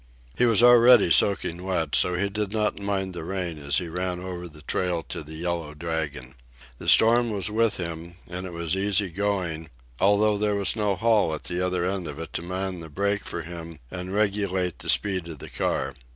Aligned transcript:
He 0.35 0.47
was 0.47 0.63
already 0.63 1.11
soaking 1.11 1.61
wet, 1.61 1.93
so 1.93 2.15
he 2.15 2.27
did 2.27 2.51
not 2.51 2.79
mind 2.79 3.13
the 3.13 3.23
rain 3.23 3.59
as 3.59 3.77
he 3.77 3.87
ran 3.87 4.19
over 4.19 4.47
the 4.47 4.63
trail 4.63 5.03
to 5.09 5.21
the 5.21 5.35
Yellow 5.35 5.75
Dragon. 5.75 6.33
The 6.79 6.89
storm 6.89 7.29
was 7.29 7.51
with 7.51 7.77
him, 7.77 8.15
and 8.27 8.47
it 8.47 8.51
was 8.51 8.75
easy 8.75 9.11
going, 9.11 9.69
although 9.99 10.39
there 10.39 10.55
was 10.55 10.75
no 10.75 10.95
Hall 10.95 11.35
at 11.35 11.43
the 11.43 11.63
other 11.63 11.85
end 11.85 12.07
of 12.07 12.17
it 12.17 12.33
to 12.33 12.41
man 12.41 12.79
the 12.79 12.89
brake 12.89 13.23
for 13.25 13.43
him 13.43 13.77
and 13.91 14.11
regulate 14.11 14.79
the 14.79 14.89
speed 14.89 15.27
of 15.27 15.37
the 15.37 15.51
car. 15.51 15.93